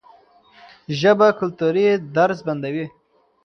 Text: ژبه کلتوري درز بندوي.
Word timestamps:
ژبه 0.99 1.27
کلتوري 1.39 1.87
درز 2.15 2.39
بندوي. 2.45 2.85